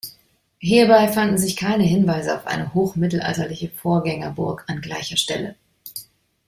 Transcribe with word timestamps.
Hierbei 0.57 1.09
fanden 1.09 1.37
sich 1.37 1.55
keine 1.55 1.83
Hinweise 1.83 2.35
auf 2.35 2.47
eine 2.47 2.73
hochmittelalterliche 2.73 3.69
Vorgängerburg 3.69 4.63
an 4.67 4.81
gleicher 4.81 5.15
Stelle. 5.15 5.55